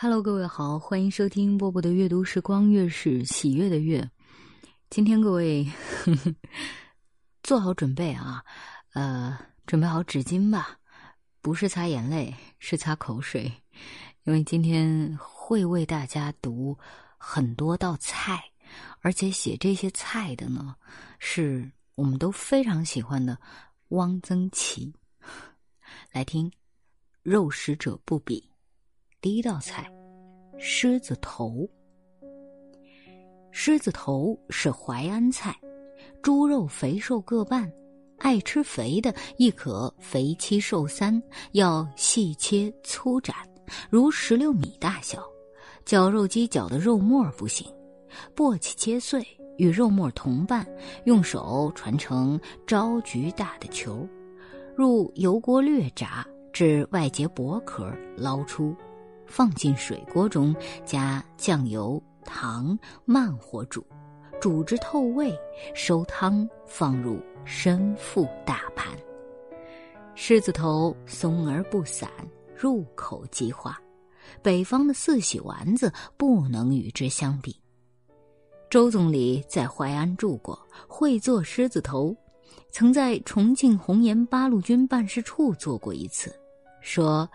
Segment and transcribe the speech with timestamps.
[0.00, 4.08] Hello，各位好，欢迎收听波波的阅读时光，月是喜悦的月。
[4.90, 5.64] 今天各位
[6.04, 6.34] 呵 呵
[7.42, 8.44] 做好准备啊，
[8.92, 10.78] 呃，准备好纸巾吧，
[11.40, 13.52] 不是擦眼泪，是擦口水，
[14.22, 16.78] 因为今天会为大家读
[17.16, 18.40] 很多道菜，
[19.00, 20.76] 而且写这些菜的呢，
[21.18, 23.36] 是我们都非常喜欢的
[23.88, 24.94] 汪曾祺。
[26.14, 26.52] 来听，
[27.24, 28.48] 肉食者不比。
[29.20, 29.90] 第一道菜，
[30.58, 31.68] 狮子头。
[33.50, 35.52] 狮子头是淮安菜，
[36.22, 37.68] 猪肉肥瘦各半，
[38.18, 43.34] 爱吃肥的亦可肥七瘦三，要细切粗斩，
[43.90, 45.20] 如石榴米大小。
[45.84, 47.66] 绞肉机绞的肉末不行，
[48.36, 50.64] 簸箕切碎，与肉末同拌，
[51.06, 54.06] 用手传成招菊大的球，
[54.76, 58.76] 入油锅略炸，至外结薄壳，捞出。
[59.28, 63.86] 放进水锅中，加酱油、糖，慢火煮，
[64.40, 65.38] 煮至透味，
[65.74, 68.88] 收汤，放入深腹大盘。
[70.14, 72.10] 狮子头松而不散，
[72.56, 73.80] 入口即化。
[74.42, 77.56] 北方的四喜丸子不能与之相比。
[78.68, 82.14] 周总理在淮安住过，会做狮子头，
[82.70, 86.34] 曾在重庆红岩八路军办事处做过一次，
[86.82, 87.26] 说：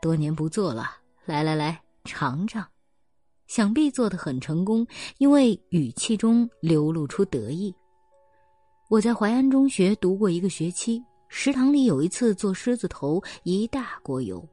[0.00, 1.01] 多年不做了。
[1.24, 2.66] 来来来，尝尝，
[3.46, 4.84] 想必做的很成功，
[5.18, 7.72] 因为语气中流露出得意。
[8.90, 14.44] 我在淮安中学读过一个学期，食堂里有一次做狮子头，一大锅油，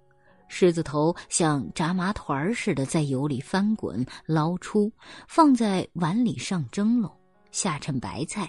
[0.47, 4.91] 狮子头像炸麻团似的在油里翻滚，捞出，
[5.27, 7.11] 放在碗里上蒸笼，
[7.51, 8.47] 下衬白菜。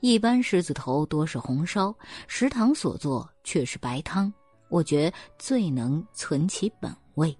[0.00, 1.92] 一般狮子头多是红烧，
[2.28, 4.32] 食堂所做却是白汤，
[4.68, 7.36] 我觉最能存其本味。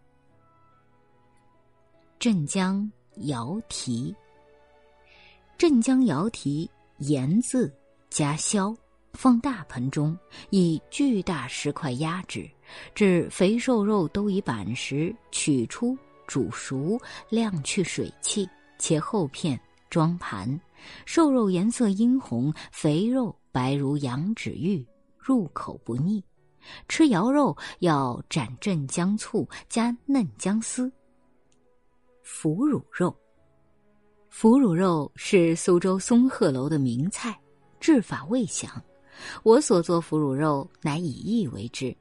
[2.19, 2.91] 镇江
[3.27, 4.15] 瑶蹄。
[5.59, 7.73] 镇江瑶蹄盐渍
[8.09, 8.75] 加硝，
[9.13, 10.19] 放大盆中，
[10.49, 12.49] 以巨大石块压制，
[12.95, 15.97] 至肥瘦肉都已板实，取出
[16.27, 18.49] 煮熟，晾去水汽，
[18.79, 19.61] 切厚片
[19.91, 20.59] 装盘。
[21.05, 24.85] 瘦肉颜色殷红，肥肉白如羊脂玉，
[25.19, 26.25] 入口不腻。
[26.89, 30.91] 吃瑶肉要蘸镇江醋，加嫩姜丝。
[32.27, 33.17] 腐乳肉，
[34.31, 37.39] 腐乳肉是苏州松鹤楼的名菜，
[37.79, 38.69] 制法未详。
[39.45, 41.97] 我所做腐乳肉乃以意为之：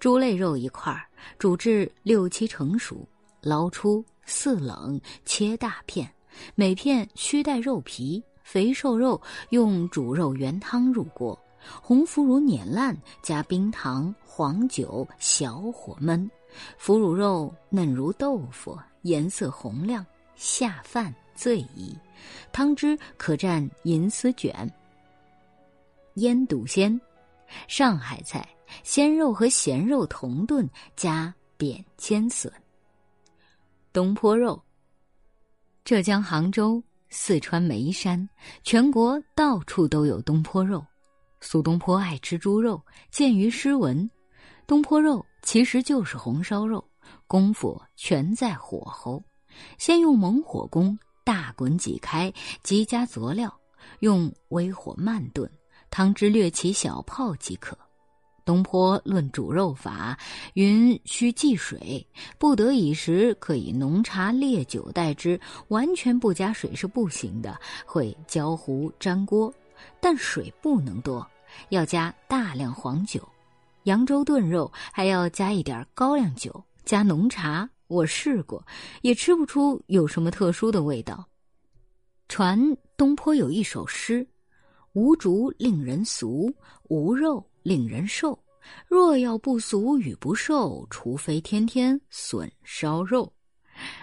[0.00, 0.92] 猪肋肉一块，
[1.38, 3.06] 煮至六七成熟，
[3.42, 6.12] 捞出，四冷，切大片，
[6.56, 8.20] 每片须带肉皮。
[8.42, 11.38] 肥瘦肉用煮肉原汤入锅，
[11.80, 16.28] 红腐乳碾烂，加冰糖、黄酒，小火焖。
[16.76, 18.76] 腐乳肉嫩如豆腐。
[19.02, 21.96] 颜色红亮，下饭最宜。
[22.52, 24.70] 汤汁可蘸银丝卷。
[26.14, 27.00] 腌笃鲜，
[27.68, 28.46] 上海菜，
[28.82, 32.52] 鲜肉和咸肉同炖，加扁尖笋。
[33.92, 34.62] 东坡肉，
[35.84, 38.28] 浙江杭州、四川眉山，
[38.62, 40.84] 全国到处都有东坡肉。
[41.40, 44.08] 苏东坡爱吃猪肉，见于诗文。
[44.66, 46.84] 东坡肉其实就是红烧肉。
[47.26, 49.22] 功夫全在火候，
[49.78, 52.32] 先用猛火攻，大滚几开，
[52.62, 53.52] 即加佐料，
[54.00, 55.50] 用微火慢炖，
[55.90, 57.78] 汤汁略起小泡即可。
[58.42, 60.18] 东坡论煮肉法，
[60.54, 62.04] 云需忌水，
[62.36, 67.56] 不得已时可以浓茶烈酒代之，完全不加水是不行的，
[67.86, 69.52] 会焦糊粘锅。
[70.00, 71.24] 但水不能多，
[71.68, 73.28] 要加大量黄酒。
[73.84, 76.64] 扬州炖肉还要加一点高粱酒。
[76.84, 78.64] 加浓茶，我试过，
[79.02, 81.26] 也吃不出有什么特殊的味道。
[82.28, 82.58] 传
[82.96, 84.26] 东坡有一首诗
[84.94, 86.54] ：“无竹令人俗，
[86.88, 88.38] 无肉令人瘦。
[88.86, 93.32] 若要不俗与不瘦，除非天天笋烧肉。”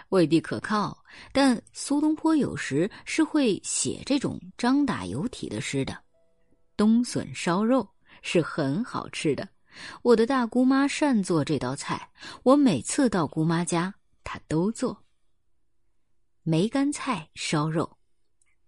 [0.09, 0.97] 未必可靠，
[1.31, 5.95] 但苏东坡有时是会写这种张打油体的诗的。
[6.75, 7.87] 冬笋烧肉
[8.21, 9.47] 是很好吃的。
[10.01, 12.09] 我的大姑妈善做这道菜，
[12.43, 13.93] 我每次到姑妈家，
[14.23, 15.03] 她都做。
[16.43, 17.97] 梅干菜烧肉，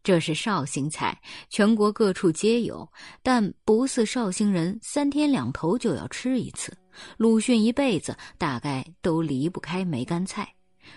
[0.03, 2.91] 这是绍兴菜，全国各处皆有，
[3.23, 6.77] 但不似绍兴人三天两头就要吃一次。
[7.15, 10.53] 鲁迅一辈子大概都离不开梅干菜。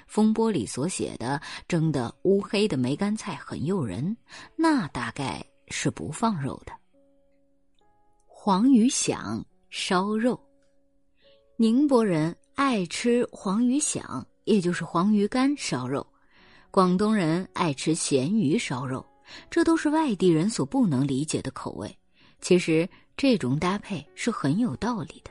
[0.07, 4.17] 风波里所写的蒸的乌黑的梅干菜很诱人，
[4.57, 6.73] 那大概是不放肉的。
[8.27, 9.45] 黄鱼响。
[9.75, 10.39] 烧肉，
[11.57, 16.07] 宁波人爱吃黄鱼响，也就是黄鱼干烧肉，
[16.71, 19.03] 广东人爱吃咸鱼烧肉，
[19.49, 21.91] 这都是外地人所不能理解的口味。
[22.43, 22.87] 其实
[23.17, 25.31] 这种搭配是很有道理的。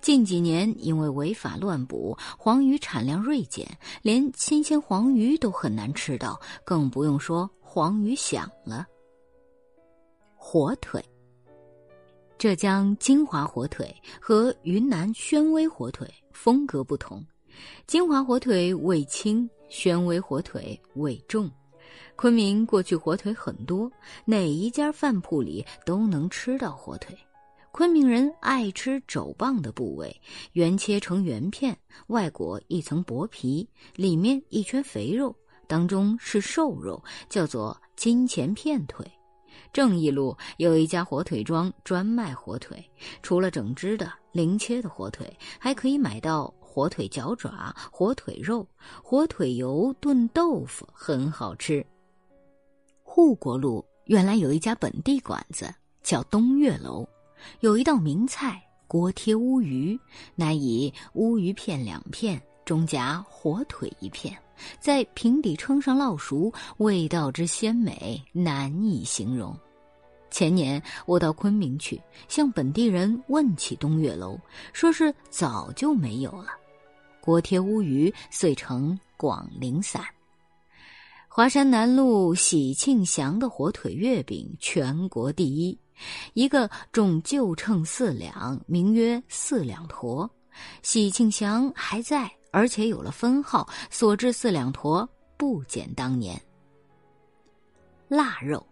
[0.00, 3.68] 近几年因为违法乱捕，黄鱼产量锐减，
[4.00, 8.86] 连新鲜黄鱼都很难吃到，更不用说黄鱼响了。
[10.34, 11.04] 火腿。
[12.36, 17.24] 浙江金华火腿和云南宣威火腿风格不同，
[17.86, 21.50] 金华火腿味轻，宣威火腿味重。
[22.16, 23.90] 昆明过去火腿很多，
[24.24, 27.16] 哪一家饭铺里都能吃到火腿。
[27.72, 30.14] 昆明人爱吃肘棒的部位，
[30.52, 31.76] 圆切成圆片，
[32.08, 35.34] 外裹一层薄皮，里面一圈肥肉，
[35.66, 39.04] 当中是瘦肉，叫做金钱片腿。
[39.72, 42.84] 正义路有一家火腿庄，专卖火腿。
[43.22, 48.66] 除了整只的、零切的火腿，还可以买到火腿脚爪、火腿肉、
[49.02, 51.84] 火腿油炖豆腐，很好吃。
[53.02, 55.72] 护国路原来有一家本地馆子，
[56.02, 57.06] 叫东岳楼，
[57.60, 59.98] 有一道名菜锅贴乌鱼，
[60.34, 64.36] 乃以乌鱼片两片，中夹火腿一片。
[64.80, 69.56] 在平底撑上烙熟，味道之鲜美难以形容。
[70.30, 74.38] 前年我到昆明去，向本地人问起东岳楼，
[74.72, 76.48] 说是早就没有了。
[77.20, 80.04] 锅贴乌鱼遂成广陵散。
[81.28, 85.78] 华山南路喜庆祥的火腿月饼全国第一，
[86.32, 90.30] 一个重就称四两，名曰四两坨。
[90.82, 92.30] 喜庆祥还在。
[92.54, 95.06] 而且有了分号，所制四两坨
[95.36, 96.40] 不减当年。
[98.06, 98.64] 腊肉，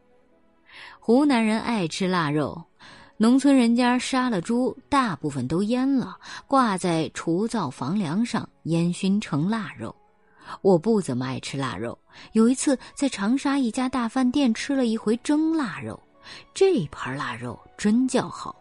[1.01, 2.63] 湖南人爱吃腊肉，
[3.17, 9.93] 农村人家杀了猪，大部分都腌了，挂在厨灶房梁上烟熏成腊肉。
[10.61, 11.99] 我不怎么爱吃腊肉，
[12.35, 16.01] 有一次在长沙一家大饭店吃了一回蒸腊肉，
[16.55, 18.55] 这盘腊肉真叫好。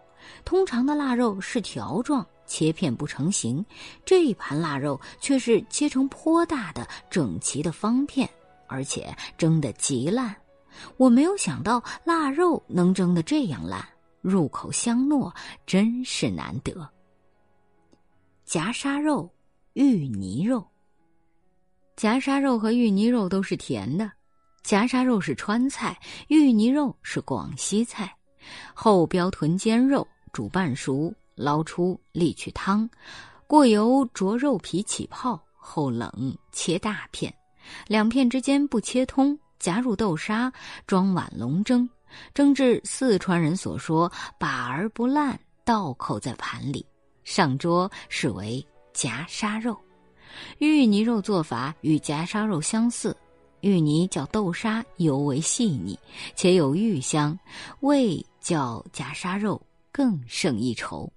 [0.43, 2.25] 通常的腊肉是条状。
[2.51, 3.65] 切片不成形，
[4.03, 8.29] 这一盘腊肉却是切成颇大的整齐的方片，
[8.67, 10.35] 而且蒸得极烂。
[10.97, 13.87] 我没有想到腊肉能蒸得这样烂，
[14.19, 15.33] 入口香糯，
[15.65, 16.85] 真是难得。
[18.43, 19.31] 夹沙肉、
[19.71, 20.61] 芋泥肉。
[21.95, 24.11] 夹沙肉和芋泥肉都是甜的，
[24.61, 25.97] 夹沙肉是川菜，
[26.27, 28.13] 芋泥肉是广西菜。
[28.73, 31.13] 后标臀尖肉煮半熟。
[31.41, 32.89] 捞出沥去汤，
[33.47, 37.33] 过油着肉皮起泡后冷切大片，
[37.87, 40.51] 两片之间不切通，夹入豆沙，
[40.85, 41.89] 装碗笼蒸，
[42.33, 46.85] 蒸至四川人所说把而不烂，倒扣在盘里，
[47.23, 49.77] 上桌视为夹沙肉。
[50.59, 53.15] 芋泥肉做法与夹沙肉相似，
[53.59, 55.99] 芋泥较豆沙尤为细腻，
[56.35, 57.37] 且有芋香，
[57.81, 59.61] 味较夹沙肉
[59.91, 61.11] 更胜一筹。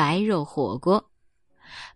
[0.00, 1.10] 白肉火锅，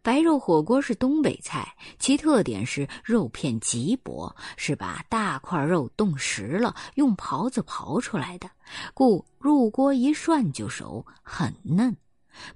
[0.02, 8.50] 白肉火锅是东北菜，其特点是肉片极薄，是把大块肉冻实了，用刨子刨出来的，
[8.92, 11.96] 故入锅一涮就熟，很嫩。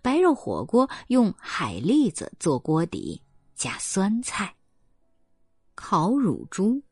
[0.02, 3.22] 白肉火锅用海蛎子做锅底，
[3.54, 4.54] 加酸菜。
[5.74, 6.82] 烤乳猪，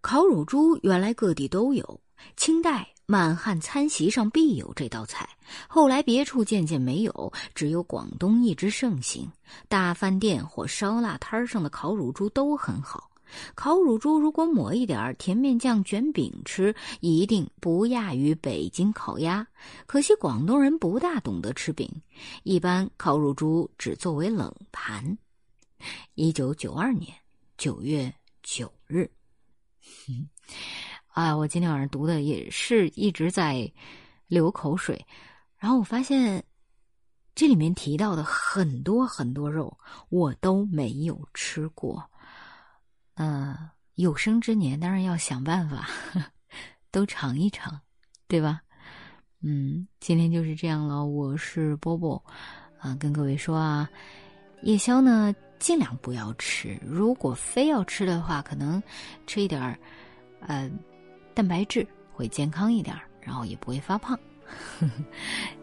[0.00, 2.00] 烤乳猪原来各地都有，
[2.36, 2.95] 清代。
[3.06, 5.28] 满汉餐席上必有这道菜，
[5.68, 9.30] 后来别处渐渐没有，只有广东一直盛行。
[9.68, 13.08] 大饭店或烧腊摊上的烤乳猪都很好。
[13.54, 19.46] 烤乳猪如果抹一点甜面酱卷饼吃，一定不亚于北京烤鸭。
[19.86, 21.88] 可惜广东人不大懂得吃饼，
[22.42, 25.16] 一般烤乳猪只作为冷盘。
[26.14, 27.12] 一九九二年
[27.56, 29.08] 九月九日。
[31.16, 33.72] 啊，我今天晚上读的也是一直在
[34.26, 35.02] 流口水，
[35.56, 36.44] 然后我发现
[37.34, 39.74] 这里面提到的很多很多肉
[40.10, 42.04] 我都没有吃过，
[43.14, 45.88] 呃，有生之年当然要想办法
[46.90, 47.80] 都尝一尝，
[48.28, 48.60] 对吧？
[49.40, 51.06] 嗯，今天就是这样了。
[51.06, 52.22] 我是波波，
[52.78, 53.88] 啊，跟各位说啊，
[54.60, 58.82] 夜宵呢尽量不要吃，如果非要吃的话，可能
[59.26, 59.78] 吃一点儿，
[60.40, 60.70] 呃。
[61.36, 64.18] 蛋白质会健康一点，然后也不会发胖。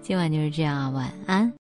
[0.04, 1.52] 今晚就是这样，晚安。